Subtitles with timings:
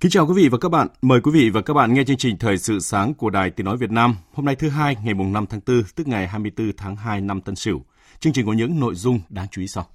[0.00, 0.88] Kính chào quý vị và các bạn.
[1.02, 3.64] Mời quý vị và các bạn nghe chương trình Thời sự sáng của Đài Tiếng
[3.64, 4.16] Nói Việt Nam.
[4.32, 7.40] Hôm nay thứ hai, ngày mùng 5 tháng 4, tức ngày 24 tháng 2 năm
[7.40, 7.84] Tân Sửu.
[8.20, 9.86] Chương trình có những nội dung đáng chú ý sau.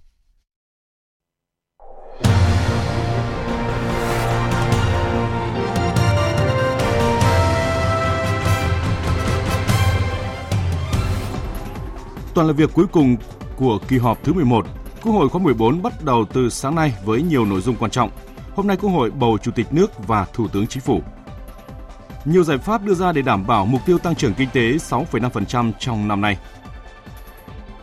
[12.33, 13.17] Toàn là việc cuối cùng
[13.55, 14.65] của kỳ họp thứ 11,
[15.03, 18.09] Quốc hội khóa 14 bắt đầu từ sáng nay với nhiều nội dung quan trọng–
[18.55, 21.01] hôm nay Quốc hội bầu Chủ tịch nước và Thủ tướng Chính phủ.
[22.25, 25.71] Nhiều giải pháp đưa ra để đảm bảo mục tiêu tăng trưởng kinh tế 6,5%
[25.79, 26.37] trong năm nay.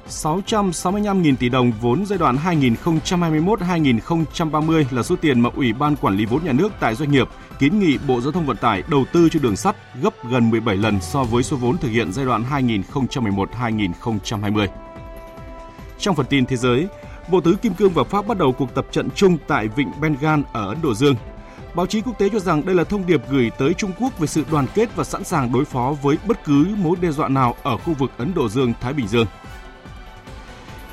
[0.09, 6.25] 665.000 tỷ đồng vốn giai đoạn 2021-2030 là số tiền mà Ủy ban Quản lý
[6.25, 9.29] vốn nhà nước tại doanh nghiệp kiến nghị Bộ Giao thông Vận tải đầu tư
[9.29, 12.45] cho đường sắt gấp gần 17 lần so với số vốn thực hiện giai đoạn
[12.51, 14.67] 2011-2020.
[15.98, 16.89] Trong phần tin thế giới,
[17.28, 20.41] Bộ Tứ Kim Cương và Pháp bắt đầu cuộc tập trận chung tại vịnh Bengal
[20.53, 21.15] ở Ấn Độ Dương.
[21.75, 24.27] Báo chí quốc tế cho rằng đây là thông điệp gửi tới Trung Quốc về
[24.27, 27.55] sự đoàn kết và sẵn sàng đối phó với bất cứ mối đe dọa nào
[27.62, 29.27] ở khu vực Ấn Độ Dương-Thái Bình Dương.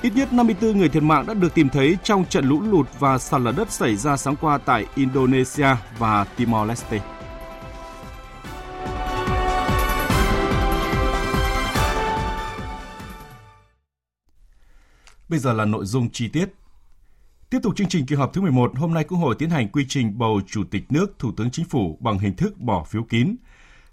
[0.02, 3.18] Ít nhất 54 người thiệt mạng đã được tìm thấy trong trận lũ lụt và
[3.18, 7.00] sạt lở đất xảy ra sáng qua tại Indonesia và Timor-Leste.
[15.30, 16.46] Bây giờ là nội dung chi tiết.
[17.50, 19.86] Tiếp tục chương trình kỳ họp thứ 11, hôm nay Quốc hội tiến hành quy
[19.90, 23.36] trình bầu Chủ tịch nước, Thủ tướng Chính phủ bằng hình thức bỏ phiếu kín.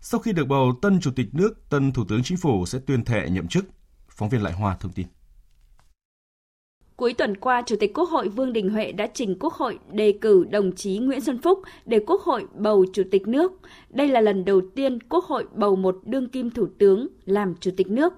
[0.00, 3.04] Sau khi được bầu, tân Chủ tịch nước, tân Thủ tướng Chính phủ sẽ tuyên
[3.04, 3.64] thệ nhậm chức.
[4.08, 5.06] Phóng viên Lại Hoa thông tin.
[6.96, 10.14] Cuối tuần qua, Chủ tịch Quốc hội Vương Đình Huệ đã trình Quốc hội đề
[10.20, 13.52] cử đồng chí Nguyễn Xuân Phúc để Quốc hội bầu Chủ tịch nước.
[13.90, 17.70] Đây là lần đầu tiên Quốc hội bầu một đương kim thủ tướng làm Chủ
[17.76, 18.12] tịch nước.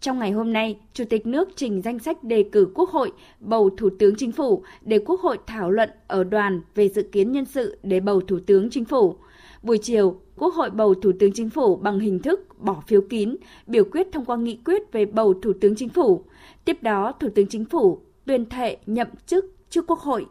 [0.00, 3.70] Trong ngày hôm nay, Chủ tịch nước trình danh sách đề cử Quốc hội bầu
[3.76, 7.44] Thủ tướng Chính phủ để Quốc hội thảo luận ở đoàn về dự kiến nhân
[7.44, 9.14] sự để bầu Thủ tướng Chính phủ.
[9.62, 13.36] Buổi chiều, Quốc hội bầu Thủ tướng Chính phủ bằng hình thức bỏ phiếu kín,
[13.66, 16.24] biểu quyết thông qua nghị quyết về bầu Thủ tướng Chính phủ.
[16.64, 20.26] Tiếp đó, Thủ tướng Chính phủ tuyên thệ nhậm chức trước Quốc hội.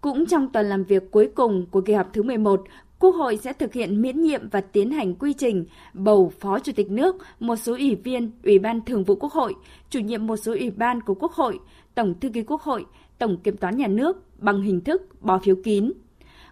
[0.00, 2.64] Cũng trong tuần làm việc cuối cùng của kỳ họp thứ 11,
[2.98, 5.64] Quốc hội sẽ thực hiện miễn nhiệm và tiến hành quy trình
[5.94, 9.54] bầu Phó Chủ tịch nước, một số ủy viên Ủy ban Thường vụ Quốc hội,
[9.90, 11.58] chủ nhiệm một số ủy ban của Quốc hội,
[11.94, 12.84] Tổng thư ký Quốc hội,
[13.18, 15.92] Tổng kiểm toán nhà nước bằng hình thức bỏ phiếu kín.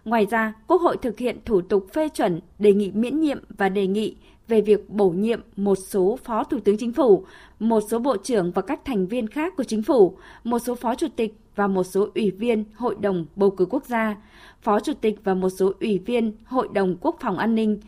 [0.05, 3.69] Ngoài ra, Quốc hội thực hiện thủ tục phê chuẩn đề nghị miễn nhiệm và
[3.69, 4.15] đề nghị
[4.47, 7.25] về việc bổ nhiệm một số phó thủ tướng chính phủ,
[7.59, 10.95] một số bộ trưởng và các thành viên khác của chính phủ, một số phó
[10.95, 14.15] chủ tịch và một số ủy viên Hội đồng bầu cử quốc gia,
[14.61, 17.79] phó chủ tịch và một số ủy viên Hội đồng Quốc phòng an ninh.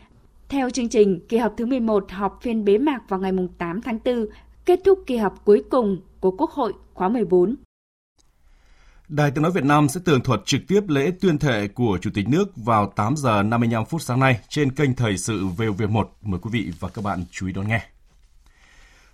[0.49, 3.99] Theo chương trình, kỳ họp thứ 11 họp phiên bế mạc vào ngày 8 tháng
[4.05, 4.25] 4,
[4.65, 7.55] kết thúc kỳ họp cuối cùng của Quốc hội khóa 14.
[9.09, 12.09] Đài Tiếng Nói Việt Nam sẽ tường thuật trực tiếp lễ tuyên thệ của Chủ
[12.13, 16.05] tịch nước vào 8 giờ 55 phút sáng nay trên kênh Thời sự VOV1.
[16.21, 17.81] Mời quý vị và các bạn chú ý đón nghe.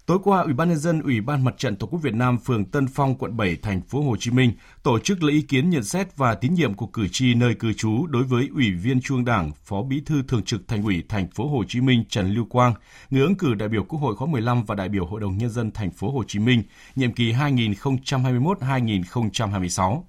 [0.06, 2.66] Tối qua, Ủy ban nhân dân Ủy ban Mặt trận Tổ quốc Việt Nam phường
[2.66, 4.52] Tân Phong, quận 7, thành phố Hồ Chí Minh
[4.84, 7.74] tổ chức lấy ý kiến nhận xét và tín nhiệm của cử tri nơi cư
[7.74, 11.28] trú đối với Ủy viên Trung Đảng, Phó Bí thư Thường trực Thành ủy thành
[11.28, 12.74] phố Hồ Chí Minh Trần Lưu Quang,
[13.10, 15.50] người ứng cử đại biểu Quốc hội khóa 15 và đại biểu Hội đồng nhân
[15.50, 16.64] dân thành phố Hồ Chí Minh
[16.96, 20.04] nhiệm kỳ 2021-2026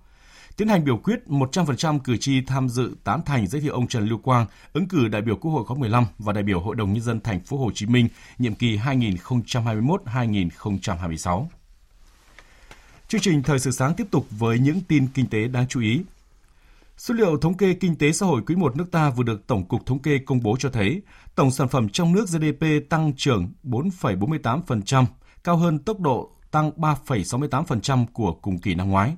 [0.56, 4.08] tiến hành biểu quyết 100% cử tri tham dự tán thành giới thiệu ông Trần
[4.08, 6.92] Lưu Quang ứng cử đại biểu Quốc hội khóa 15 và đại biểu Hội đồng
[6.92, 8.08] nhân dân thành phố Hồ Chí Minh
[8.38, 11.46] nhiệm kỳ 2021-2026.
[13.08, 16.02] Chương trình thời sự sáng tiếp tục với những tin kinh tế đáng chú ý.
[16.96, 19.64] Số liệu thống kê kinh tế xã hội quý 1 nước ta vừa được Tổng
[19.64, 21.02] cục Thống kê công bố cho thấy,
[21.34, 25.04] tổng sản phẩm trong nước GDP tăng trưởng 4,48%,
[25.44, 29.16] cao hơn tốc độ tăng 3,68% của cùng kỳ năm ngoái.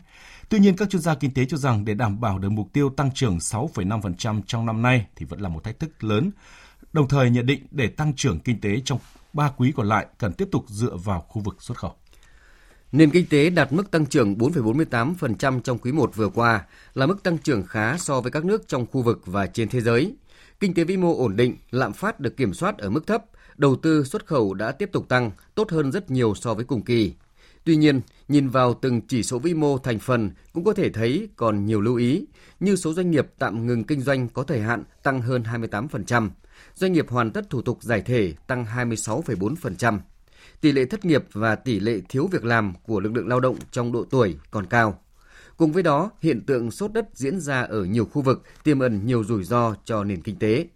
[0.48, 2.90] Tuy nhiên, các chuyên gia kinh tế cho rằng để đảm bảo được mục tiêu
[2.90, 6.30] tăng trưởng 6,5% trong năm nay thì vẫn là một thách thức lớn.
[6.92, 8.98] Đồng thời nhận định để tăng trưởng kinh tế trong
[9.32, 11.94] 3 quý còn lại cần tiếp tục dựa vào khu vực xuất khẩu.
[12.92, 17.22] Nền kinh tế đạt mức tăng trưởng 4,48% trong quý 1 vừa qua là mức
[17.22, 20.16] tăng trưởng khá so với các nước trong khu vực và trên thế giới.
[20.60, 23.24] Kinh tế vĩ mô ổn định, lạm phát được kiểm soát ở mức thấp,
[23.56, 26.82] đầu tư xuất khẩu đã tiếp tục tăng, tốt hơn rất nhiều so với cùng
[26.82, 27.14] kỳ.
[27.68, 31.28] Tuy nhiên, nhìn vào từng chỉ số vĩ mô thành phần cũng có thể thấy
[31.36, 32.26] còn nhiều lưu ý,
[32.60, 36.30] như số doanh nghiệp tạm ngừng kinh doanh có thời hạn tăng hơn 28%,
[36.74, 39.98] doanh nghiệp hoàn tất thủ tục giải thể tăng 26,4%.
[40.60, 43.56] Tỷ lệ thất nghiệp và tỷ lệ thiếu việc làm của lực lượng lao động
[43.70, 45.00] trong độ tuổi còn cao.
[45.56, 49.06] Cùng với đó, hiện tượng sốt đất diễn ra ở nhiều khu vực tiềm ẩn
[49.06, 50.66] nhiều rủi ro cho nền kinh tế.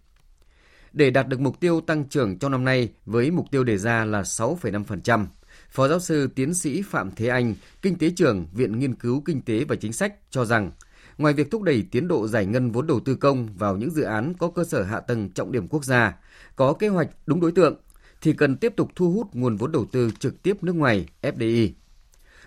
[0.93, 4.05] Để đạt được mục tiêu tăng trưởng trong năm nay với mục tiêu đề ra
[4.05, 5.25] là 6,5%,
[5.73, 9.41] Phó giáo sư tiến sĩ Phạm Thế Anh, Kinh tế trưởng Viện Nghiên cứu Kinh
[9.41, 10.71] tế và Chính sách cho rằng,
[11.17, 14.03] ngoài việc thúc đẩy tiến độ giải ngân vốn đầu tư công vào những dự
[14.03, 16.17] án có cơ sở hạ tầng trọng điểm quốc gia,
[16.55, 17.75] có kế hoạch đúng đối tượng,
[18.21, 21.69] thì cần tiếp tục thu hút nguồn vốn đầu tư trực tiếp nước ngoài FDI.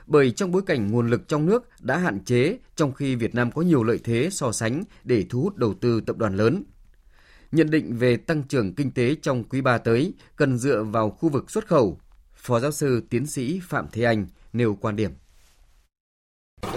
[0.07, 3.51] Bởi trong bối cảnh nguồn lực trong nước đã hạn chế trong khi Việt Nam
[3.51, 6.63] có nhiều lợi thế so sánh để thu hút đầu tư tập đoàn lớn.
[7.53, 11.29] Nhận định về tăng trưởng kinh tế trong quý 3 tới cần dựa vào khu
[11.29, 11.99] vực xuất khẩu,
[12.47, 15.11] Phó giáo sư tiến sĩ Phạm Thế Anh nêu quan điểm.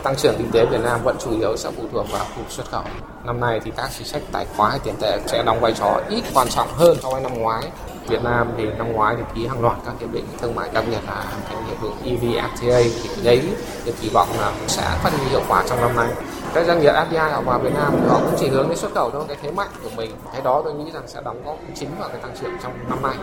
[0.03, 2.65] Tăng trưởng kinh tế Việt Nam vẫn chủ yếu sẽ phụ thuộc vào khu xuất
[2.65, 2.83] khẩu.
[3.25, 6.01] Năm nay thì các chính sách tài khoá hay tiền tệ sẽ đóng vai trò
[6.09, 7.71] ít quan trọng hơn so với năm ngoái.
[8.07, 10.83] Việt Nam thì năm ngoái thì ký hàng loạt các hiệp định thương mại đặc
[10.87, 13.41] biệt là cái hiệp định EVFTA thì đấy
[13.85, 16.13] được kỳ vọng là sẽ phát huy hiệu quả trong năm nay.
[16.53, 18.93] Các doanh nghiệp FDI họ vào Việt Nam thì họ cũng chỉ hướng đến xuất
[18.93, 20.11] khẩu thôi, cái thế mạnh của mình.
[20.33, 23.01] Cái đó tôi nghĩ rằng sẽ đóng góp chính vào cái tăng trưởng trong năm
[23.01, 23.15] nay.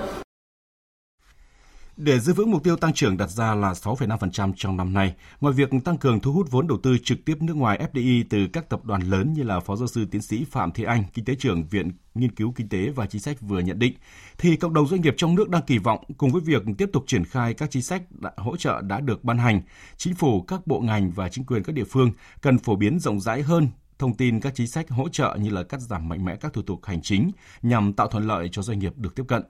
[1.97, 5.55] Để giữ vững mục tiêu tăng trưởng đặt ra là 6,5% trong năm nay, ngoài
[5.55, 8.69] việc tăng cường thu hút vốn đầu tư trực tiếp nước ngoài FDI từ các
[8.69, 11.35] tập đoàn lớn như là Phó giáo sư tiến sĩ Phạm Thị Anh, Kinh tế
[11.35, 13.95] trưởng Viện Nghiên cứu Kinh tế và Chính sách vừa nhận định,
[14.39, 17.05] thì cộng đồng doanh nghiệp trong nước đang kỳ vọng cùng với việc tiếp tục
[17.07, 18.03] triển khai các chính sách
[18.37, 19.61] hỗ trợ đã được ban hành,
[19.97, 22.11] chính phủ, các bộ ngành và chính quyền các địa phương
[22.41, 23.69] cần phổ biến rộng rãi hơn
[23.99, 26.63] thông tin các chính sách hỗ trợ như là cắt giảm mạnh mẽ các thủ
[26.63, 27.31] tục hành chính
[27.63, 29.43] nhằm tạo thuận lợi cho doanh nghiệp được tiếp cận.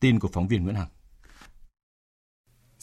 [0.00, 0.88] Tin của phóng viên Nguyễn Hằng.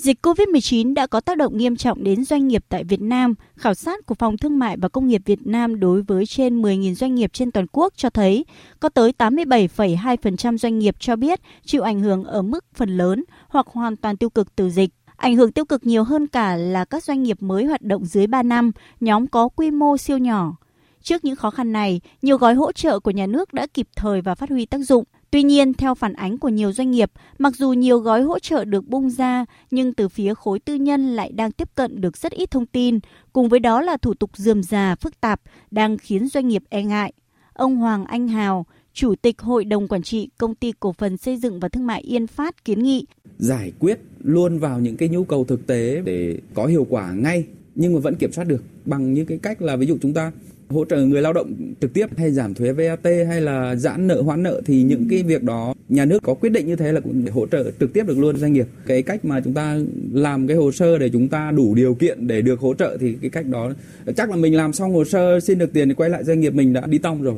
[0.01, 3.33] Dịch COVID-19 đã có tác động nghiêm trọng đến doanh nghiệp tại Việt Nam.
[3.55, 6.93] Khảo sát của Phòng Thương mại và Công nghiệp Việt Nam đối với trên 10.000
[6.93, 8.45] doanh nghiệp trên toàn quốc cho thấy
[8.79, 13.67] có tới 87,2% doanh nghiệp cho biết chịu ảnh hưởng ở mức phần lớn hoặc
[13.67, 14.89] hoàn toàn tiêu cực từ dịch.
[15.15, 18.27] Ảnh hưởng tiêu cực nhiều hơn cả là các doanh nghiệp mới hoạt động dưới
[18.27, 20.55] 3 năm, nhóm có quy mô siêu nhỏ.
[21.03, 24.21] Trước những khó khăn này, nhiều gói hỗ trợ của nhà nước đã kịp thời
[24.21, 25.03] và phát huy tác dụng.
[25.31, 28.65] Tuy nhiên, theo phản ánh của nhiều doanh nghiệp, mặc dù nhiều gói hỗ trợ
[28.65, 32.31] được bung ra, nhưng từ phía khối tư nhân lại đang tiếp cận được rất
[32.31, 32.99] ít thông tin,
[33.33, 35.41] cùng với đó là thủ tục dườm già, phức tạp,
[35.71, 37.13] đang khiến doanh nghiệp e ngại.
[37.53, 41.37] Ông Hoàng Anh Hào, Chủ tịch Hội đồng Quản trị Công ty Cổ phần Xây
[41.37, 43.05] dựng và Thương mại Yên Phát kiến nghị.
[43.37, 47.45] Giải quyết luôn vào những cái nhu cầu thực tế để có hiệu quả ngay
[47.75, 50.31] nhưng mà vẫn kiểm soát được bằng những cái cách là ví dụ chúng ta
[50.71, 54.21] hỗ trợ người lao động trực tiếp hay giảm thuế VAT hay là giãn nợ
[54.21, 56.99] hoãn nợ thì những cái việc đó nhà nước có quyết định như thế là
[56.99, 58.67] cũng hỗ trợ trực tiếp được luôn doanh nghiệp.
[58.85, 59.77] Cái cách mà chúng ta
[60.11, 63.17] làm cái hồ sơ để chúng ta đủ điều kiện để được hỗ trợ thì
[63.21, 63.71] cái cách đó
[64.17, 66.53] chắc là mình làm xong hồ sơ xin được tiền thì quay lại doanh nghiệp
[66.53, 67.35] mình đã đi tong rồi.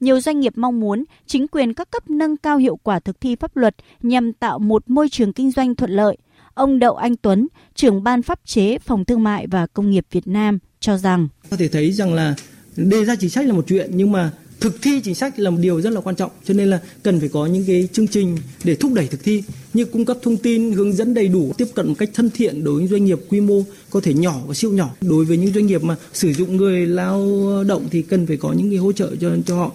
[0.00, 3.36] Nhiều doanh nghiệp mong muốn chính quyền các cấp nâng cao hiệu quả thực thi
[3.36, 6.16] pháp luật nhằm tạo một môi trường kinh doanh thuận lợi.
[6.54, 10.26] Ông Đậu Anh Tuấn, trưởng ban pháp chế Phòng Thương mại và Công nghiệp Việt
[10.26, 12.34] Nam cho rằng có thể thấy rằng là
[12.76, 15.58] đề ra chính sách là một chuyện nhưng mà thực thi chính sách là một
[15.60, 16.30] điều rất là quan trọng.
[16.44, 19.42] Cho nên là cần phải có những cái chương trình để thúc đẩy thực thi
[19.74, 22.64] như cung cấp thông tin hướng dẫn đầy đủ tiếp cận một cách thân thiện
[22.64, 24.90] đối với doanh nghiệp quy mô có thể nhỏ và siêu nhỏ.
[25.00, 27.24] Đối với những doanh nghiệp mà sử dụng người lao
[27.66, 29.72] động thì cần phải có những cái hỗ trợ cho cho họ.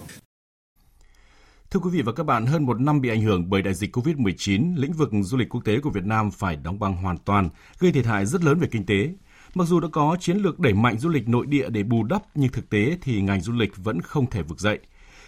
[1.72, 3.96] Thưa quý vị và các bạn, hơn một năm bị ảnh hưởng bởi đại dịch
[3.96, 7.50] COVID-19, lĩnh vực du lịch quốc tế của Việt Nam phải đóng băng hoàn toàn,
[7.80, 9.10] gây thiệt hại rất lớn về kinh tế.
[9.56, 12.24] Mặc dù đã có chiến lược đẩy mạnh du lịch nội địa để bù đắp,
[12.36, 14.80] nhưng thực tế thì ngành du lịch vẫn không thể vực dậy.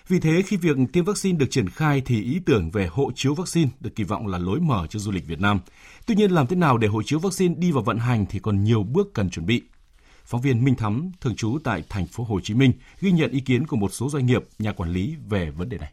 [0.08, 3.34] Vì thế, khi việc tiêm vaccine được triển khai thì ý tưởng về hộ chiếu
[3.34, 5.60] vaccine được kỳ vọng là lối mở cho du lịch Việt Nam.
[6.06, 8.64] Tuy nhiên, làm thế nào để hộ chiếu vaccine đi vào vận hành thì còn
[8.64, 9.62] nhiều bước cần chuẩn bị.
[10.26, 13.40] Phóng viên Minh Thắm, thường trú tại thành phố Hồ Chí Minh, ghi nhận ý
[13.40, 15.92] kiến của một số doanh nghiệp, nhà quản lý về vấn đề này.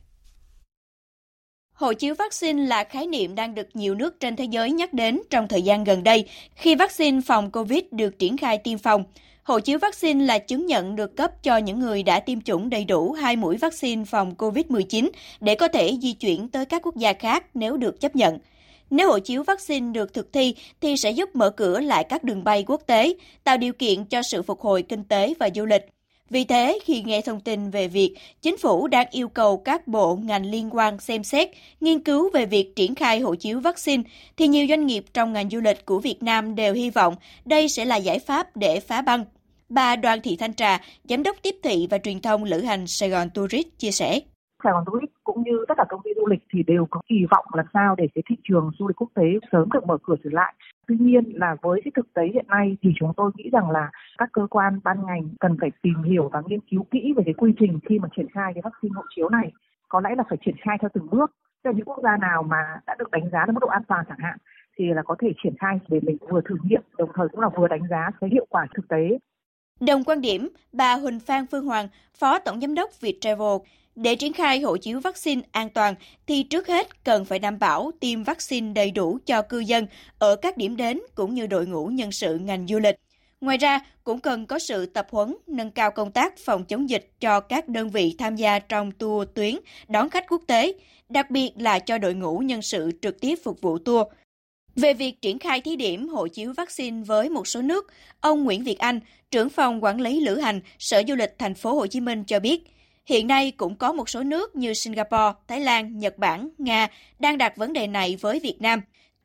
[1.81, 5.21] Hộ chiếu vaccine là khái niệm đang được nhiều nước trên thế giới nhắc đến
[5.31, 9.05] trong thời gian gần đây khi vaccine phòng COVID được triển khai tiêm phòng.
[9.43, 12.85] Hộ chiếu vaccine là chứng nhận được cấp cho những người đã tiêm chủng đầy
[12.85, 15.11] đủ hai mũi vaccine phòng COVID-19
[15.41, 18.39] để có thể di chuyển tới các quốc gia khác nếu được chấp nhận.
[18.91, 22.45] Nếu hộ chiếu vaccine được thực thi thì sẽ giúp mở cửa lại các đường
[22.45, 25.83] bay quốc tế, tạo điều kiện cho sự phục hồi kinh tế và du lịch.
[26.31, 30.17] Vì thế, khi nghe thông tin về việc chính phủ đang yêu cầu các bộ
[30.17, 31.49] ngành liên quan xem xét,
[31.81, 34.03] nghiên cứu về việc triển khai hộ chiếu vaccine,
[34.37, 37.69] thì nhiều doanh nghiệp trong ngành du lịch của Việt Nam đều hy vọng đây
[37.69, 39.25] sẽ là giải pháp để phá băng.
[39.69, 43.09] Bà Đoàn Thị Thanh Trà, Giám đốc tiếp thị và truyền thông lữ hành Sài
[43.09, 44.21] Gòn Tourist chia sẻ.
[44.65, 47.27] Sài Gòn Tourist cũng như tất cả công ty du lịch thì đều có kỳ
[47.31, 50.15] vọng làm sao để cái thị trường du lịch quốc tế sớm được mở cửa
[50.25, 50.55] trở lại.
[50.89, 53.91] Tuy nhiên là với cái thực tế hiện nay thì chúng tôi nghĩ rằng là
[54.19, 57.35] các cơ quan ban ngành cần phải tìm hiểu và nghiên cứu kỹ về cái
[57.35, 59.53] quy trình khi mà triển khai cái vaccine hộ chiếu này.
[59.89, 61.31] Có lẽ là phải triển khai theo từng bước.
[61.65, 64.05] Cho những quốc gia nào mà đã được đánh giá là mức độ an toàn
[64.09, 64.39] chẳng hạn
[64.79, 67.49] thì là có thể triển khai để mình vừa thử nghiệm đồng thời cũng là
[67.49, 69.19] vừa đánh giá cái hiệu quả thực tế.
[69.81, 71.89] Đồng quan điểm, bà Huỳnh Phan Phương Hoàng,
[72.19, 73.57] Phó Tổng Giám đốc Viettravel
[74.03, 75.95] để triển khai hộ chiếu vaccine an toàn
[76.27, 79.87] thì trước hết cần phải đảm bảo tiêm vaccine đầy đủ cho cư dân
[80.19, 82.97] ở các điểm đến cũng như đội ngũ nhân sự ngành du lịch.
[83.41, 87.11] Ngoài ra, cũng cần có sự tập huấn, nâng cao công tác phòng chống dịch
[87.21, 89.57] cho các đơn vị tham gia trong tour tuyến
[89.89, 90.73] đón khách quốc tế,
[91.09, 94.07] đặc biệt là cho đội ngũ nhân sự trực tiếp phục vụ tour.
[94.77, 97.87] Về việc triển khai thí điểm hộ chiếu vaccine với một số nước,
[98.21, 101.75] ông Nguyễn Việt Anh, trưởng phòng quản lý lữ hành, Sở Du lịch thành phố
[101.75, 102.65] Hồ Chí Minh cho biết,
[103.07, 106.89] Hiện nay cũng có một số nước như Singapore, Thái Lan, Nhật Bản, Nga
[107.19, 108.81] đang đặt vấn đề này với Việt Nam.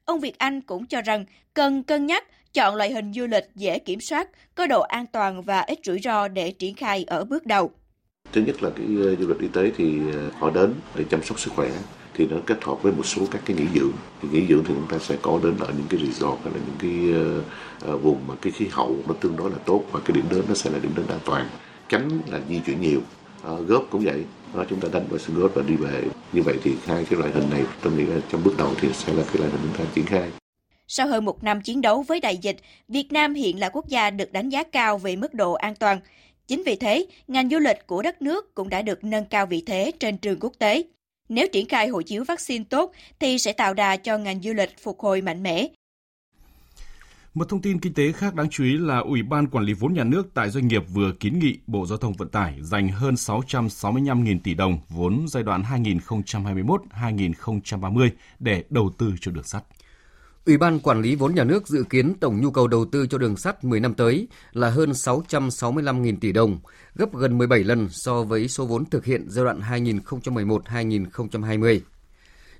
[0.05, 3.79] Ông Việt Anh cũng cho rằng cần cân nhắc chọn loại hình du lịch dễ
[3.79, 7.45] kiểm soát, có độ an toàn và ít rủi ro để triển khai ở bước
[7.45, 7.71] đầu.
[8.31, 11.23] Thứ nhất là cái ờ, du lịch y tế thì ờ, họ đến để chăm
[11.23, 11.69] sóc sức khỏe
[12.13, 13.91] thì nó kết hợp với một số các cái nghỉ dưỡng
[14.21, 16.59] thì nghỉ dưỡng thì chúng ta sẽ có đến ở những cái resort hay là
[16.65, 17.21] những cái
[17.93, 20.41] uh, vùng mà cái khí hậu nó tương đối là tốt và cái điểm đến
[20.47, 21.49] nó sẽ là điểm đến an toàn
[21.89, 23.01] tránh là di chuyển nhiều
[23.45, 24.23] Ờ, góp cũng vậy
[24.55, 27.19] đó, chúng ta đánh vào sân góp và đi về như vậy thì hai cái
[27.19, 29.61] loại hình này tôi nghĩ là trong bước đầu thì sẽ là cái loại hình
[29.63, 30.31] chúng ta triển khai
[30.87, 34.09] sau hơn một năm chiến đấu với đại dịch, Việt Nam hiện là quốc gia
[34.09, 35.99] được đánh giá cao về mức độ an toàn.
[36.47, 39.63] Chính vì thế, ngành du lịch của đất nước cũng đã được nâng cao vị
[39.65, 40.83] thế trên trường quốc tế.
[41.29, 44.79] Nếu triển khai hộ chiếu vaccine tốt thì sẽ tạo đà cho ngành du lịch
[44.83, 45.67] phục hồi mạnh mẽ,
[47.35, 49.93] một thông tin kinh tế khác đáng chú ý là Ủy ban Quản lý vốn
[49.93, 53.13] nhà nước tại doanh nghiệp vừa kiến nghị Bộ Giao thông Vận tải dành hơn
[53.13, 59.63] 665.000 tỷ đồng vốn giai đoạn 2021-2030 để đầu tư cho đường sắt.
[60.45, 63.17] Ủy ban Quản lý vốn nhà nước dự kiến tổng nhu cầu đầu tư cho
[63.17, 66.59] đường sắt 10 năm tới là hơn 665.000 tỷ đồng,
[66.95, 71.79] gấp gần 17 lần so với số vốn thực hiện giai đoạn 2011-2020.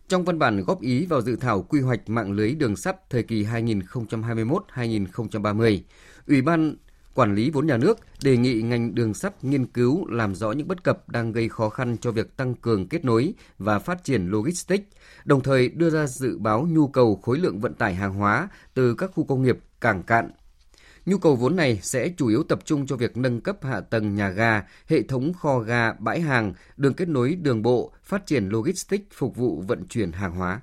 [0.08, 3.24] Trong văn bản góp ý vào dự thảo quy hoạch mạng lưới đường sắt thời
[3.24, 5.80] kỳ 2021-2030,
[6.28, 6.76] Ủy ban
[7.16, 10.68] Quản lý vốn nhà nước đề nghị ngành đường sắt nghiên cứu làm rõ những
[10.68, 14.28] bất cập đang gây khó khăn cho việc tăng cường kết nối và phát triển
[14.28, 14.84] logistics,
[15.26, 18.96] đồng thời đưa ra dự báo nhu cầu khối lượng vận tải hàng hóa từ
[18.96, 20.32] các khu công nghiệp, cảng cạn,
[21.06, 24.16] Nhu cầu vốn này sẽ chủ yếu tập trung cho việc nâng cấp hạ tầng
[24.16, 28.50] nhà ga, hệ thống kho ga, bãi hàng, đường kết nối đường bộ, phát triển
[28.50, 30.62] logistics phục vụ vận chuyển hàng hóa.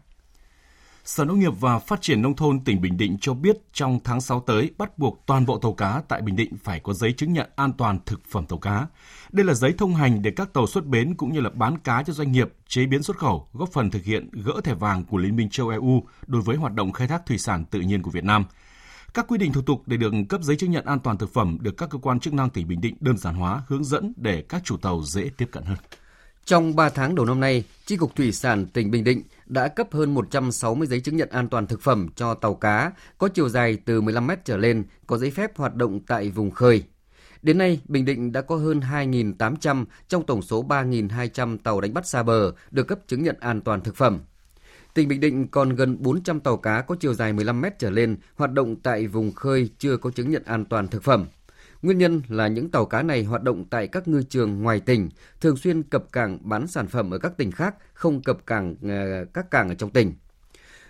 [1.04, 4.20] Sở Nông nghiệp và Phát triển Nông thôn tỉnh Bình Định cho biết trong tháng
[4.20, 7.32] 6 tới bắt buộc toàn bộ tàu cá tại Bình Định phải có giấy chứng
[7.32, 8.86] nhận an toàn thực phẩm tàu cá.
[9.32, 12.02] Đây là giấy thông hành để các tàu xuất bến cũng như là bán cá
[12.02, 15.18] cho doanh nghiệp, chế biến xuất khẩu, góp phần thực hiện gỡ thẻ vàng của
[15.18, 18.10] Liên minh châu EU đối với hoạt động khai thác thủy sản tự nhiên của
[18.10, 18.44] Việt Nam–
[19.14, 21.58] các quy định thủ tục để được cấp giấy chứng nhận an toàn thực phẩm
[21.60, 24.44] được các cơ quan chức năng tỉnh Bình Định đơn giản hóa, hướng dẫn để
[24.48, 25.78] các chủ tàu dễ tiếp cận hơn.
[26.44, 29.88] Trong 3 tháng đầu năm nay, Chi cục Thủy sản tỉnh Bình Định đã cấp
[29.92, 33.78] hơn 160 giấy chứng nhận an toàn thực phẩm cho tàu cá có chiều dài
[33.84, 36.84] từ 15 mét trở lên, có giấy phép hoạt động tại vùng khơi.
[37.42, 42.06] Đến nay, Bình Định đã có hơn 2.800 trong tổng số 3.200 tàu đánh bắt
[42.06, 44.20] xa bờ được cấp chứng nhận an toàn thực phẩm.
[44.94, 48.16] Tỉnh Bình Định còn gần 400 tàu cá có chiều dài 15 mét trở lên
[48.34, 51.26] hoạt động tại vùng khơi chưa có chứng nhận an toàn thực phẩm.
[51.82, 55.08] Nguyên nhân là những tàu cá này hoạt động tại các ngư trường ngoài tỉnh,
[55.40, 59.24] thường xuyên cập cảng bán sản phẩm ở các tỉnh khác, không cập cảng ờ,
[59.34, 60.12] các cảng ở trong tỉnh.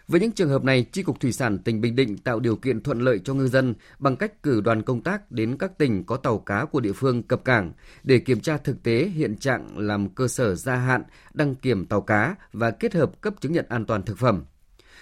[0.08, 2.82] Với những trường hợp này, Tri Cục Thủy sản tỉnh Bình Định tạo điều kiện
[2.82, 6.16] thuận lợi cho ngư dân bằng cách cử đoàn công tác đến các tỉnh có
[6.16, 10.08] tàu cá của địa phương cập cảng để kiểm tra thực tế hiện trạng làm
[10.08, 11.02] cơ sở gia hạn,
[11.34, 14.44] đăng kiểm tàu cá và kết hợp cấp chứng nhận an toàn thực phẩm.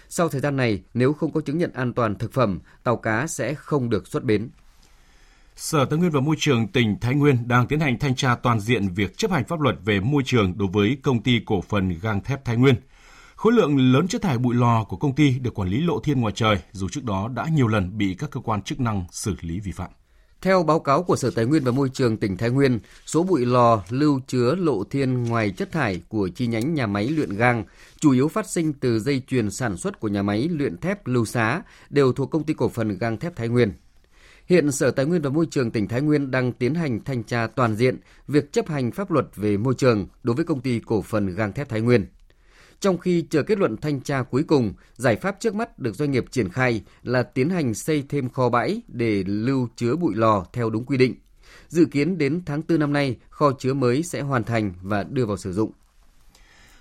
[0.09, 3.27] Sau thời gian này, nếu không có chứng nhận an toàn thực phẩm, tàu cá
[3.27, 4.51] sẽ không được xuất bến.
[5.57, 8.61] Sở Tài nguyên và Môi trường tỉnh Thái Nguyên đang tiến hành thanh tra toàn
[8.61, 11.99] diện việc chấp hành pháp luật về môi trường đối với công ty cổ phần
[12.03, 12.75] gang thép Thái Nguyên–
[13.41, 16.21] Khối lượng lớn chất thải bụi lò của công ty được quản lý lộ thiên
[16.21, 19.35] ngoài trời, dù trước đó đã nhiều lần bị các cơ quan chức năng xử
[19.41, 19.91] lý vi phạm.
[20.41, 23.47] Theo báo cáo của Sở Tài nguyên và Môi trường tỉnh Thái Nguyên, số bụi
[23.47, 27.65] lò lưu chứa lộ thiên ngoài chất thải của chi nhánh nhà máy luyện gang
[28.01, 31.25] chủ yếu phát sinh từ dây chuyền sản xuất của nhà máy luyện thép Lưu
[31.25, 33.73] Xá đều thuộc công ty cổ phần gang thép Thái Nguyên.
[34.47, 37.47] Hiện Sở Tài nguyên và Môi trường tỉnh Thái Nguyên đang tiến hành thanh tra
[37.47, 37.97] toàn diện
[38.29, 41.53] việc chấp hành pháp luật về môi trường đối với công ty cổ phần gang
[41.53, 42.07] thép Thái Nguyên.
[42.81, 46.11] Trong khi chờ kết luận thanh tra cuối cùng, giải pháp trước mắt được doanh
[46.11, 50.45] nghiệp triển khai là tiến hành xây thêm kho bãi để lưu chứa bụi lò
[50.53, 51.15] theo đúng quy định.
[51.69, 55.27] Dự kiến đến tháng 4 năm nay, kho chứa mới sẽ hoàn thành và đưa
[55.27, 55.71] vào sử dụng.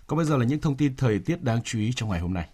[0.08, 2.34] Còn bây giờ là những thông tin thời tiết đáng chú ý trong ngày hôm
[2.34, 2.50] nay.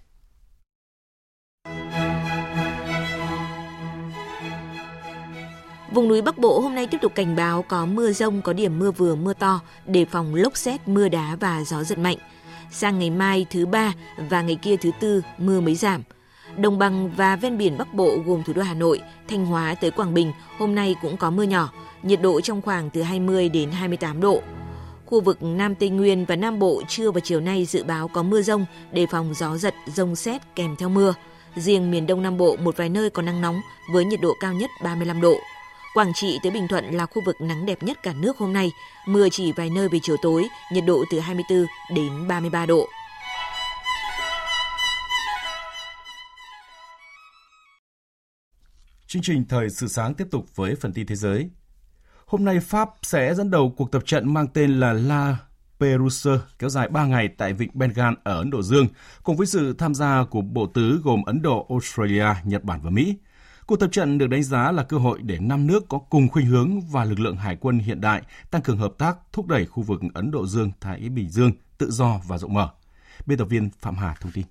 [5.94, 8.80] Vùng núi Bắc Bộ hôm nay tiếp tục cảnh báo có mưa rông, có điểm
[8.80, 12.18] mưa vừa mưa to, đề phòng lốc xét, mưa đá và gió giật mạnh.
[12.78, 13.94] Sang ngày mai thứ ba
[14.30, 16.04] và ngày kia thứ tư mưa mới giảm.
[16.58, 19.92] Đồng bằng và ven biển Bắc Bộ gồm thủ đô Hà Nội, Thanh Hóa tới
[19.92, 21.72] Quảng Bình hôm nay cũng có mưa nhỏ,
[22.04, 24.42] nhiệt độ trong khoảng từ 20 đến 28 độ.
[25.06, 28.24] Khu vực Nam Tây Nguyên và Nam Bộ trưa và chiều nay dự báo có
[28.24, 31.14] mưa rông, đề phòng gió giật, rông xét kèm theo mưa.
[31.56, 33.62] Riêng miền Đông Nam Bộ một vài nơi có nắng nóng
[33.94, 35.36] với nhiệt độ cao nhất 35 độ.
[35.96, 38.72] Quảng Trị tới Bình Thuận là khu vực nắng đẹp nhất cả nước hôm nay,
[39.08, 42.88] mưa chỉ vài nơi về chiều tối, nhiệt độ từ 24 đến 33 độ.
[49.08, 51.50] Chương trình Thời sự sáng tiếp tục với phần tin thế giới.
[52.26, 55.38] Hôm nay Pháp sẽ dẫn đầu cuộc tập trận mang tên là La
[55.80, 58.88] Perouse kéo dài 3 ngày tại vịnh Bengal ở Ấn Độ Dương,
[59.24, 62.90] cùng với sự tham gia của bộ tứ gồm Ấn Độ, Australia, Nhật Bản và
[62.90, 63.16] Mỹ.
[63.68, 66.46] Cuộc tập trận được đánh giá là cơ hội để năm nước có cùng khuynh
[66.46, 69.84] hướng và lực lượng hải quân hiện đại tăng cường hợp tác, thúc đẩy khu
[69.84, 72.70] vực Ấn Độ Dương, Thái Bình Dương tự do và rộng mở.
[73.26, 74.46] Biên tập viên Phạm Hà thông tin.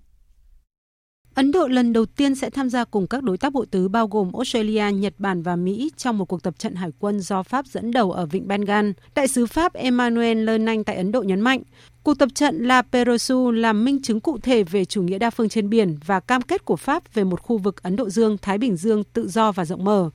[1.34, 4.08] Ấn Độ lần đầu tiên sẽ tham gia cùng các đối tác bộ tứ bao
[4.08, 7.66] gồm Australia, Nhật Bản và Mỹ trong một cuộc tập trận hải quân do Pháp
[7.66, 8.90] dẫn đầu ở Vịnh Bengal.
[9.14, 11.62] Đại sứ Pháp Emmanuel Lernanh tại Ấn Độ nhấn mạnh,
[12.04, 15.48] cuộc tập trận La Perouse là minh chứng cụ thể về chủ nghĩa đa phương
[15.48, 18.58] trên biển và cam kết của Pháp về một khu vực Ấn Độ Dương, Thái
[18.58, 20.10] Bình Dương tự do và rộng mở.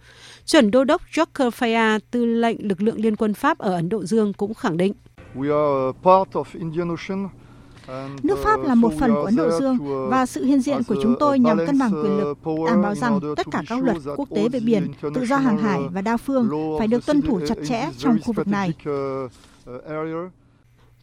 [0.45, 4.05] Chuẩn đô đốc Joker Faya, tư lệnh lực lượng liên quân Pháp ở Ấn Độ
[4.05, 4.93] Dương cũng khẳng định.
[8.23, 9.77] Nước Pháp là một phần của Ấn Độ Dương
[10.09, 13.19] và sự hiện diện của chúng tôi nhằm cân bằng quyền lực, đảm bảo rằng
[13.37, 16.49] tất cả các luật quốc tế về biển, tự do hàng hải và đa phương
[16.79, 18.73] phải được tuân thủ chặt chẽ trong khu vực này.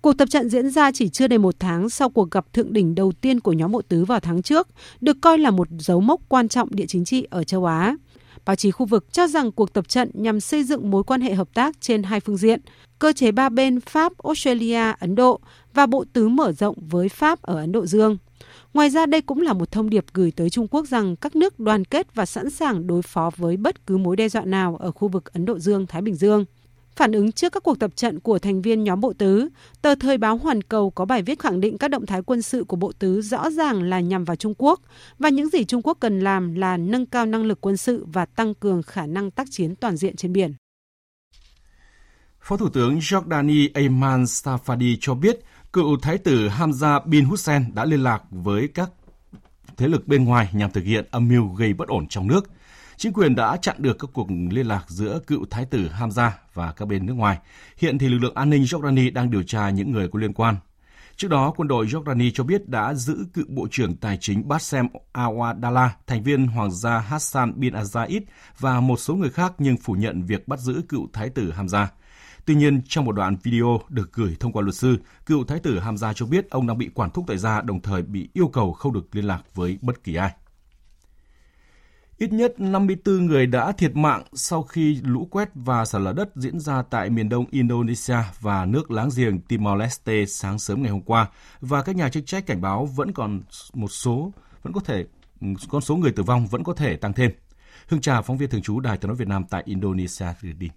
[0.06, 2.94] Cuộc tập trận diễn ra chỉ chưa đầy một tháng sau cuộc gặp thượng đỉnh
[2.94, 4.68] đầu tiên của nhóm bộ tứ vào tháng trước,
[5.00, 7.96] được coi là một dấu mốc quan trọng địa chính trị ở châu Á.
[8.44, 11.34] Báo chí khu vực cho rằng cuộc tập trận nhằm xây dựng mối quan hệ
[11.34, 12.60] hợp tác trên hai phương diện,
[12.98, 15.40] cơ chế ba bên Pháp, Australia, Ấn Độ
[15.74, 18.16] và bộ tứ mở rộng với Pháp ở Ấn Độ Dương.
[18.74, 21.60] Ngoài ra đây cũng là một thông điệp gửi tới Trung Quốc rằng các nước
[21.60, 24.90] đoàn kết và sẵn sàng đối phó với bất cứ mối đe dọa nào ở
[24.90, 26.44] khu vực Ấn Độ Dương-Thái Bình Dương.
[26.96, 29.48] Phản ứng trước các cuộc tập trận của thành viên nhóm Bộ Tứ,
[29.82, 32.64] tờ Thời báo Hoàn Cầu có bài viết khẳng định các động thái quân sự
[32.64, 34.80] của Bộ Tứ rõ ràng là nhằm vào Trung Quốc
[35.18, 38.26] và những gì Trung Quốc cần làm là nâng cao năng lực quân sự và
[38.26, 40.54] tăng cường khả năng tác chiến toàn diện trên biển.
[42.40, 45.40] Phó Thủ tướng Jordani Ayman Safadi cho biết
[45.72, 48.90] cựu Thái tử Hamza bin Hussein đã liên lạc với các
[49.76, 52.50] thế lực bên ngoài nhằm thực hiện âm mưu gây bất ổn trong nước.
[52.96, 56.72] Chính quyền đã chặn được các cuộc liên lạc giữa cựu thái tử Hamza và
[56.72, 57.38] các bên nước ngoài.
[57.78, 60.56] Hiện thì lực lượng an ninh Jordani đang điều tra những người có liên quan.
[61.16, 64.88] Trước đó, quân đội Jordani cho biết đã giữ cựu Bộ trưởng Tài chính Bassem
[65.12, 68.20] Awadala, thành viên Hoàng gia Hassan bin Azaid
[68.58, 71.86] và một số người khác nhưng phủ nhận việc bắt giữ cựu Thái tử Hamza.
[72.44, 75.80] Tuy nhiên, trong một đoạn video được gửi thông qua luật sư, cựu Thái tử
[75.80, 78.72] Hamza cho biết ông đang bị quản thúc tại gia đồng thời bị yêu cầu
[78.72, 80.32] không được liên lạc với bất kỳ ai.
[82.18, 86.28] Ít nhất 54 người đã thiệt mạng sau khi lũ quét và sạt lở đất
[86.36, 91.02] diễn ra tại miền đông Indonesia và nước láng giềng Timor-Leste sáng sớm ngày hôm
[91.02, 91.28] qua
[91.60, 93.40] và các nhà chức trách cảnh báo vẫn còn
[93.74, 95.04] một số vẫn có thể
[95.68, 97.30] con số người tử vong vẫn có thể tăng thêm.
[97.88, 100.70] Hương Trà, phóng viên thường trú Đài tiếng nói Việt Nam tại Indonesia đưa đi.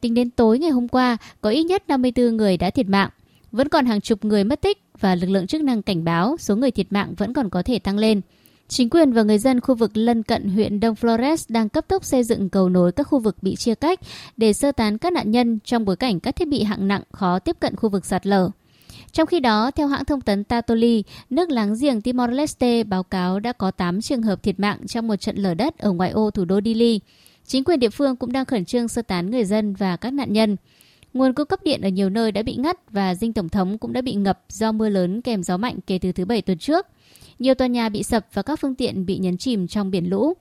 [0.00, 3.10] Tính đến tối ngày hôm qua, có ít nhất 54 người đã thiệt mạng.
[3.52, 6.56] Vẫn còn hàng chục người mất tích và lực lượng chức năng cảnh báo số
[6.56, 8.20] người thiệt mạng vẫn còn có thể tăng lên.
[8.68, 12.04] Chính quyền và người dân khu vực lân cận huyện Đông Flores đang cấp tốc
[12.04, 14.00] xây dựng cầu nối các khu vực bị chia cách
[14.36, 17.38] để sơ tán các nạn nhân trong bối cảnh các thiết bị hạng nặng khó
[17.38, 18.50] tiếp cận khu vực sạt lở.
[19.12, 23.52] Trong khi đó, theo hãng thông tấn Tatoli, nước láng giềng Timor-Leste báo cáo đã
[23.52, 26.44] có 8 trường hợp thiệt mạng trong một trận lở đất ở ngoại ô thủ
[26.44, 27.00] đô Dili.
[27.46, 30.32] Chính quyền địa phương cũng đang khẩn trương sơ tán người dân và các nạn
[30.32, 30.56] nhân.
[31.14, 33.92] Nguồn cung cấp điện ở nhiều nơi đã bị ngắt và dinh tổng thống cũng
[33.92, 36.86] đã bị ngập do mưa lớn kèm gió mạnh kể từ thứ Bảy tuần trước.
[37.38, 40.34] Nhiều tòa nhà bị sập và các phương tiện bị nhấn chìm trong biển lũ.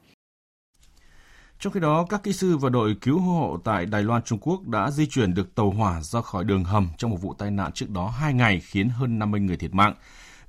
[1.60, 4.68] Trong khi đó, các kỹ sư và đội cứu hộ tại Đài Loan, Trung Quốc
[4.68, 7.72] đã di chuyển được tàu hỏa ra khỏi đường hầm trong một vụ tai nạn
[7.72, 9.94] trước đó 2 ngày khiến hơn 50 người thiệt mạng.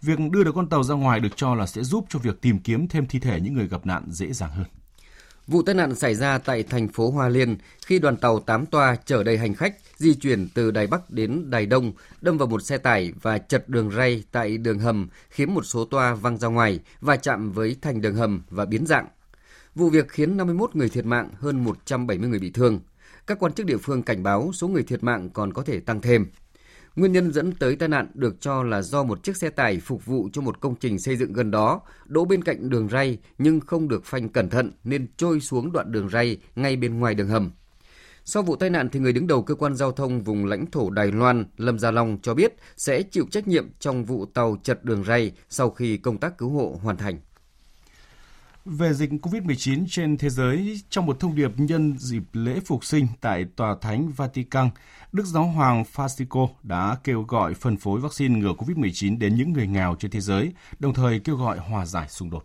[0.03, 2.59] Việc đưa được con tàu ra ngoài được cho là sẽ giúp cho việc tìm
[2.59, 4.67] kiếm thêm thi thể những người gặp nạn dễ dàng hơn.
[5.47, 8.97] Vụ tai nạn xảy ra tại thành phố Hoa Liên khi đoàn tàu 8 toa
[9.05, 12.63] chở đầy hành khách di chuyển từ Đài Bắc đến Đài Đông đâm vào một
[12.63, 16.49] xe tải và chật đường ray tại đường hầm khiến một số toa văng ra
[16.49, 19.07] ngoài và chạm với thành đường hầm và biến dạng.
[19.75, 22.81] Vụ việc khiến 51 người thiệt mạng, hơn 170 người bị thương.
[23.27, 26.01] Các quan chức địa phương cảnh báo số người thiệt mạng còn có thể tăng
[26.01, 26.27] thêm.
[26.97, 30.07] Nguyên nhân dẫn tới tai nạn được cho là do một chiếc xe tải phục
[30.07, 33.61] vụ cho một công trình xây dựng gần đó, đỗ bên cạnh đường ray nhưng
[33.61, 37.29] không được phanh cẩn thận nên trôi xuống đoạn đường ray ngay bên ngoài đường
[37.29, 37.51] hầm.
[38.25, 40.91] Sau vụ tai nạn thì người đứng đầu cơ quan giao thông vùng lãnh thổ
[40.91, 44.85] Đài Loan, Lâm Gia Long cho biết sẽ chịu trách nhiệm trong vụ tàu chật
[44.85, 47.19] đường ray sau khi công tác cứu hộ hoàn thành.
[48.65, 53.07] Về dịch COVID-19 trên thế giới, trong một thông điệp nhân dịp lễ phục sinh
[53.21, 54.71] tại Tòa Thánh Vatican,
[55.13, 59.67] Đức Giáo hoàng Francisco đã kêu gọi phân phối vaccine ngừa COVID-19 đến những người
[59.67, 62.45] nghèo trên thế giới, đồng thời kêu gọi hòa giải xung đột.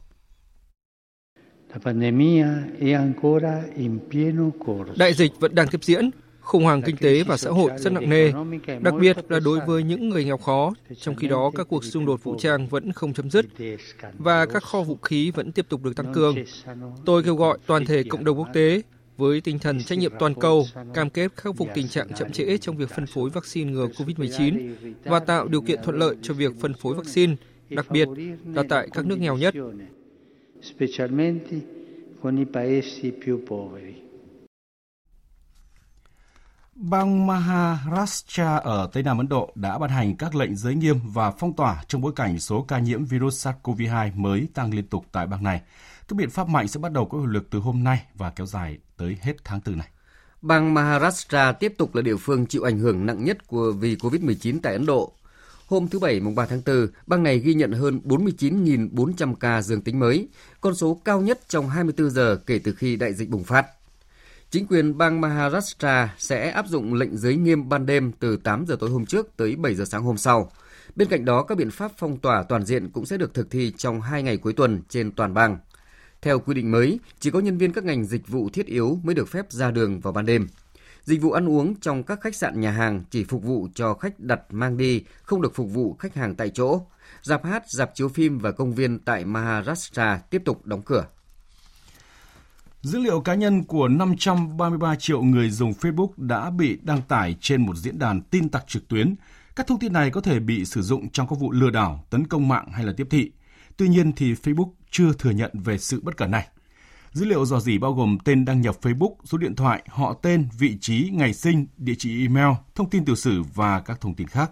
[4.98, 6.10] Đại dịch vẫn đang tiếp diễn,
[6.50, 8.32] khủng hoảng kinh tế và xã hội rất nặng nề,
[8.82, 12.06] đặc biệt là đối với những người nghèo khó, trong khi đó các cuộc xung
[12.06, 13.46] đột vũ trang vẫn không chấm dứt
[14.18, 16.36] và các kho vũ khí vẫn tiếp tục được tăng cường.
[17.06, 18.82] Tôi kêu gọi toàn thể cộng đồng quốc tế
[19.18, 22.58] với tinh thần trách nhiệm toàn cầu, cam kết khắc phục tình trạng chậm trễ
[22.58, 26.52] trong việc phân phối vaccine ngừa COVID-19 và tạo điều kiện thuận lợi cho việc
[26.60, 27.36] phân phối vaccine,
[27.70, 28.08] đặc biệt
[28.54, 29.56] là tại các nước nghèo nhất.
[36.82, 41.32] Bang Maharashtra ở Tây Nam Ấn Độ đã ban hành các lệnh giới nghiêm và
[41.32, 45.28] phong tỏa trong bối cảnh số ca nhiễm virus SARS-CoV-2 mới tăng liên tục tại
[45.28, 45.62] bang này.
[46.08, 48.46] Các biện pháp mạnh sẽ bắt đầu có hiệu lực từ hôm nay và kéo
[48.46, 49.88] dài tới hết tháng 4 này.
[50.42, 54.60] Bang Maharashtra tiếp tục là địa phương chịu ảnh hưởng nặng nhất của vì COVID-19
[54.64, 55.14] tại Ấn Độ.
[55.68, 59.82] Hôm thứ Bảy mùng 3 tháng 4, bang này ghi nhận hơn 49.400 ca dương
[59.82, 60.28] tính mới,
[60.62, 63.66] con số cao nhất trong 24 giờ kể từ khi đại dịch bùng phát.
[64.52, 68.76] Chính quyền bang Maharashtra sẽ áp dụng lệnh giới nghiêm ban đêm từ 8 giờ
[68.80, 70.52] tối hôm trước tới 7 giờ sáng hôm sau.
[70.96, 73.74] Bên cạnh đó, các biện pháp phong tỏa toàn diện cũng sẽ được thực thi
[73.78, 75.58] trong hai ngày cuối tuần trên toàn bang.
[76.22, 79.16] Theo quy định mới, chỉ có nhân viên các ngành dịch vụ thiết yếu mới
[79.16, 80.48] được phép ra đường vào ban đêm.
[81.04, 84.20] Dịch vụ ăn uống trong các khách sạn nhà hàng chỉ phục vụ cho khách
[84.20, 86.82] đặt mang đi, không được phục vụ khách hàng tại chỗ.
[87.22, 91.06] Dạp hát, dạp chiếu phim và công viên tại Maharashtra tiếp tục đóng cửa.
[92.82, 97.66] Dữ liệu cá nhân của 533 triệu người dùng Facebook đã bị đăng tải trên
[97.66, 99.16] một diễn đàn tin tặc trực tuyến.
[99.56, 102.28] Các thông tin này có thể bị sử dụng trong các vụ lừa đảo, tấn
[102.28, 103.32] công mạng hay là tiếp thị.
[103.78, 106.48] Tuy nhiên thì Facebook chưa thừa nhận về sự bất cẩn này.
[107.12, 110.48] Dữ liệu dò dỉ bao gồm tên đăng nhập Facebook, số điện thoại, họ tên,
[110.60, 114.28] vị trí, ngày sinh, địa chỉ email, thông tin tiểu sử và các thông tin
[114.28, 114.52] khác.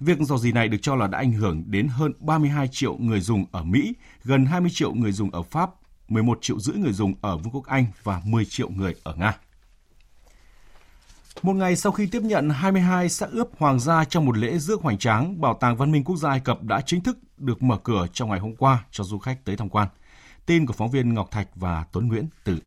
[0.00, 3.20] Việc dò dỉ này được cho là đã ảnh hưởng đến hơn 32 triệu người
[3.20, 3.94] dùng ở Mỹ,
[4.24, 5.70] gần 20 triệu người dùng ở Pháp,
[6.12, 9.38] 11 triệu rưỡi người dùng ở Vương quốc Anh và 10 triệu người ở Nga.
[11.42, 14.82] Một ngày sau khi tiếp nhận 22 xác ướp hoàng gia trong một lễ rước
[14.82, 17.78] hoành tráng, Bảo tàng Văn minh Quốc gia Ai Cập đã chính thức được mở
[17.82, 19.88] cửa trong ngày hôm qua cho du khách tới tham quan.
[20.46, 22.58] Tin của phóng viên Ngọc Thạch và Tuấn Nguyễn từ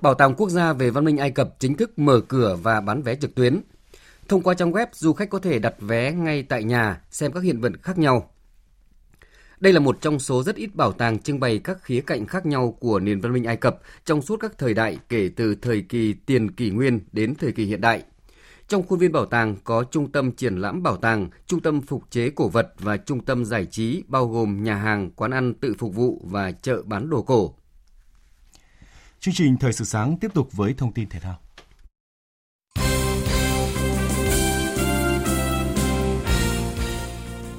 [0.00, 3.02] Bảo tàng Quốc gia về Văn minh Ai Cập chính thức mở cửa và bán
[3.02, 3.60] vé trực tuyến.
[4.28, 7.42] Thông qua trang web, du khách có thể đặt vé ngay tại nhà, xem các
[7.42, 8.30] hiện vật khác nhau.
[9.60, 12.46] Đây là một trong số rất ít bảo tàng trưng bày các khía cạnh khác
[12.46, 15.82] nhau của nền văn minh Ai Cập trong suốt các thời đại kể từ thời
[15.82, 18.02] kỳ tiền kỷ nguyên đến thời kỳ hiện đại.
[18.68, 22.02] Trong khuôn viên bảo tàng có trung tâm triển lãm bảo tàng, trung tâm phục
[22.10, 25.74] chế cổ vật và trung tâm giải trí bao gồm nhà hàng, quán ăn tự
[25.78, 27.54] phục vụ và chợ bán đồ cổ.
[29.20, 31.45] Chương trình Thời sự sáng tiếp tục với thông tin thể thao.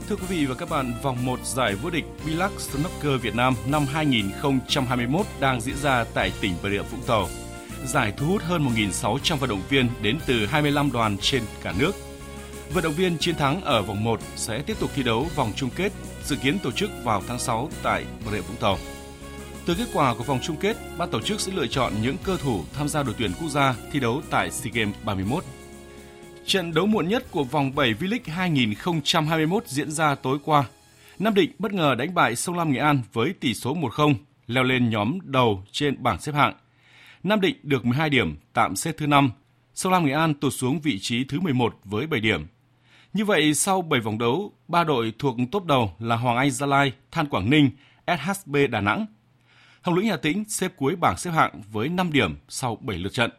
[0.09, 3.55] Thưa quý vị và các bạn, vòng 1 giải vô địch Bilac Snooker Việt Nam
[3.65, 7.27] năm 2021 đang diễn ra tại tỉnh Bà Rịa Vũng Tàu.
[7.85, 11.91] Giải thu hút hơn 1.600 vận động viên đến từ 25 đoàn trên cả nước.
[12.73, 15.69] Vận động viên chiến thắng ở vòng 1 sẽ tiếp tục thi đấu vòng chung
[15.75, 15.91] kết,
[16.23, 18.77] dự kiến tổ chức vào tháng 6 tại Bà Rịa Vũng Tàu.
[19.65, 22.37] Từ kết quả của vòng chung kết, ban tổ chức sẽ lựa chọn những cơ
[22.37, 25.43] thủ tham gia đội tuyển quốc gia thi đấu tại SEA Games 31
[26.47, 30.63] Trận đấu muộn nhất của vòng 7 V-League 2021 diễn ra tối qua.
[31.19, 34.15] Nam Định bất ngờ đánh bại Sông Lam Nghệ An với tỷ số 1-0,
[34.47, 36.53] leo lên nhóm đầu trên bảng xếp hạng.
[37.23, 39.31] Nam Định được 12 điểm, tạm xếp thứ 5.
[39.73, 42.47] Sông Lam Nghệ An tụt xuống vị trí thứ 11 với 7 điểm.
[43.13, 46.65] Như vậy, sau 7 vòng đấu, ba đội thuộc top đầu là Hoàng Anh Gia
[46.65, 47.69] Lai, Than Quảng Ninh,
[48.07, 49.05] SHB Đà Nẵng.
[49.81, 53.13] Hồng Lĩnh Hà Tĩnh xếp cuối bảng xếp hạng với 5 điểm sau 7 lượt
[53.13, 53.31] trận.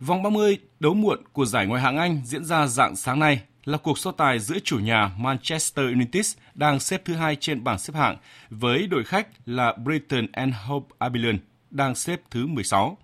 [0.00, 3.78] Vòng 30 đấu muộn của giải ngoại hạng Anh diễn ra dạng sáng nay là
[3.78, 7.94] cuộc so tài giữa chủ nhà Manchester United đang xếp thứ hai trên bảng xếp
[7.94, 8.16] hạng
[8.50, 11.38] với đội khách là Brighton and Hove Albion
[11.70, 12.98] đang xếp thứ 16.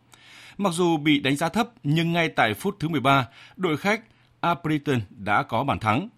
[0.58, 4.00] Mặc dù bị đánh giá thấp nhưng ngay tại phút thứ 13, đội khách
[4.62, 6.08] Brighton đã có bàn thắng.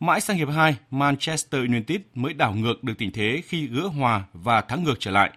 [0.00, 4.24] Mãi sang hiệp 2, Manchester United mới đảo ngược được tình thế khi gỡ hòa
[4.32, 5.30] và thắng ngược trở lại.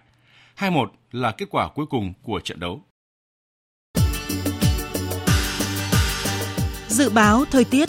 [0.58, 2.82] 2-1 là kết quả cuối cùng của trận đấu.
[6.94, 7.88] Dự báo thời tiết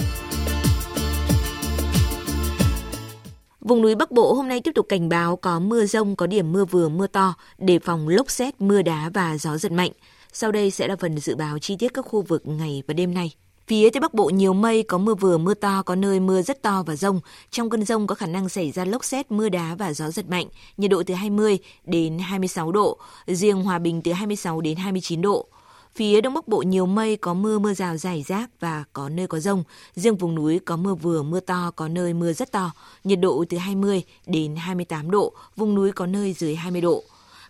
[3.61, 6.51] Vùng núi Bắc Bộ hôm nay tiếp tục cảnh báo có mưa rông, có điểm
[6.51, 9.91] mưa vừa mưa to, đề phòng lốc xét, mưa đá và gió giật mạnh.
[10.33, 13.13] Sau đây sẽ là phần dự báo chi tiết các khu vực ngày và đêm
[13.13, 13.31] nay.
[13.67, 16.61] Phía Tây Bắc Bộ nhiều mây, có mưa vừa mưa to, có nơi mưa rất
[16.61, 17.19] to và rông.
[17.51, 20.29] Trong cơn rông có khả năng xảy ra lốc xét, mưa đá và gió giật
[20.29, 25.21] mạnh, nhiệt độ từ 20 đến 26 độ, riêng Hòa Bình từ 26 đến 29
[25.21, 25.47] độ.
[25.95, 29.27] Phía Đông Bắc Bộ nhiều mây, có mưa mưa rào rải rác và có nơi
[29.27, 29.63] có rông.
[29.95, 32.71] Riêng vùng núi có mưa vừa mưa to, có nơi mưa rất to,
[33.03, 37.03] nhiệt độ từ 20 đến 28 độ, vùng núi có nơi dưới 20 độ.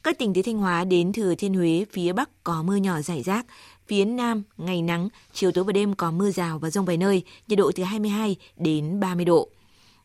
[0.04, 3.24] Các tỉnh từ Thanh Hóa đến Thừa Thiên Huế, phía Bắc có mưa nhỏ rải
[3.24, 3.46] rác,
[3.88, 7.24] Phía Nam, ngày nắng, chiều tối và đêm có mưa rào và rông vài nơi,
[7.48, 9.50] nhiệt độ từ 22 đến 30 độ.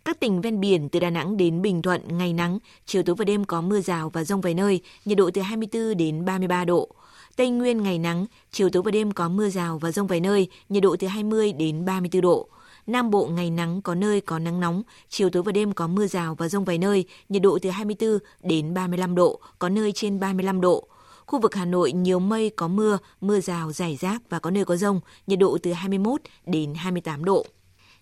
[0.04, 3.24] Các tỉnh ven biển từ Đà Nẵng đến Bình Thuận, ngày nắng, chiều tối và
[3.24, 6.88] đêm có mưa rào và rông vài nơi, nhiệt độ từ 24 đến 33 độ.
[7.36, 10.48] Tây Nguyên ngày nắng, chiều tối và đêm có mưa rào và rông vài nơi,
[10.68, 12.48] nhiệt độ từ 20 đến 34 độ.
[12.86, 16.06] Nam Bộ ngày nắng có nơi có nắng nóng, chiều tối và đêm có mưa
[16.06, 20.20] rào và rông vài nơi, nhiệt độ từ 24 đến 35 độ, có nơi trên
[20.20, 20.86] 35 độ.
[21.26, 24.64] Khu vực Hà Nội nhiều mây có mưa, mưa rào rải rác và có nơi
[24.64, 27.46] có rông, nhiệt độ từ 21 đến 28 độ.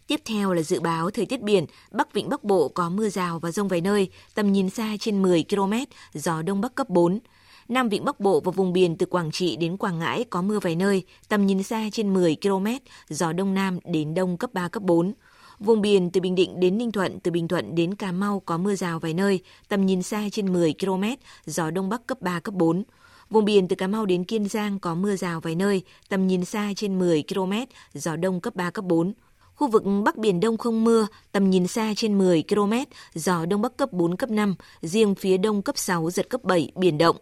[0.06, 3.38] Tiếp theo là dự báo thời tiết biển, Bắc Vịnh Bắc Bộ có mưa rào
[3.38, 5.72] và rông vài nơi, tầm nhìn xa trên 10 km,
[6.14, 7.18] gió Đông Bắc cấp 4.
[7.68, 10.58] Nam Vịnh Bắc Bộ và vùng biển từ Quảng Trị đến Quảng Ngãi có mưa
[10.58, 12.66] vài nơi, tầm nhìn xa trên 10 km,
[13.08, 15.12] gió Đông Nam đến Đông cấp 3, cấp 4.
[15.58, 18.58] Vùng biển từ Bình Định đến Ninh Thuận, từ Bình Thuận đến Cà Mau có
[18.58, 21.04] mưa rào vài nơi, tầm nhìn xa trên 10 km,
[21.46, 22.84] gió Đông Bắc cấp 3, cấp 4.
[23.30, 26.44] Vùng biển từ Cà Mau đến Kiên Giang có mưa rào vài nơi, tầm nhìn
[26.44, 27.52] xa trên 10 km,
[27.94, 29.12] gió đông cấp 3, cấp 4.
[29.54, 32.72] Khu vực Bắc Biển Đông không mưa, tầm nhìn xa trên 10 km,
[33.14, 36.72] gió Đông Bắc cấp 4, cấp 5, riêng phía Đông cấp 6, giật cấp 7,
[36.76, 37.16] biển động.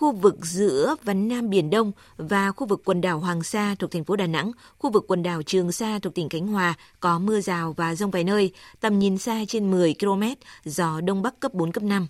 [0.00, 3.90] Khu vực giữa và Nam Biển Đông và khu vực quần đảo Hoàng Sa thuộc
[3.90, 7.18] thành phố Đà Nẵng, khu vực quần đảo Trường Sa thuộc tỉnh Khánh Hòa có
[7.18, 10.22] mưa rào và rông vài nơi, tầm nhìn xa trên 10 km,
[10.64, 12.06] gió Đông Bắc cấp 4, cấp 5.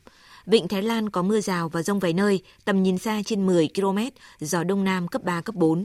[0.47, 3.69] Vịnh Thái Lan có mưa rào và rông vài nơi, tầm nhìn xa trên 10
[3.75, 3.99] km,
[4.41, 5.85] gió Đông Nam cấp 3, cấp 4.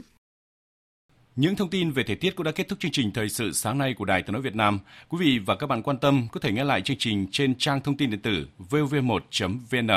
[1.36, 3.78] Những thông tin về thời tiết cũng đã kết thúc chương trình thời sự sáng
[3.78, 4.78] nay của Đài Tiếng nói Việt Nam.
[5.08, 7.80] Quý vị và các bạn quan tâm có thể nghe lại chương trình trên trang
[7.80, 9.90] thông tin điện tử vv1.vn.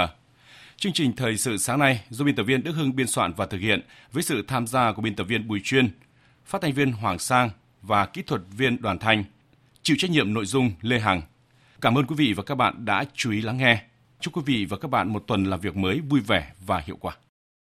[0.80, 3.46] Chương trình thời sự sáng nay do biên tập viên Đức Hưng biên soạn và
[3.46, 5.90] thực hiện với sự tham gia của biên tập viên Bùi Chuyên,
[6.46, 7.50] phát thanh viên Hoàng Sang
[7.82, 9.24] và kỹ thuật viên Đoàn Thanh.
[9.84, 11.22] Chịu trách nhiệm nội dung Lê Hằng.
[11.82, 13.82] Cảm ơn quý vị và các bạn đã chú ý lắng nghe.
[14.20, 16.98] Chúc quý vị và các bạn một tuần làm việc mới vui vẻ và hiệu
[17.00, 17.16] quả.